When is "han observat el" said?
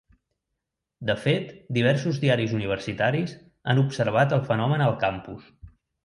3.73-4.41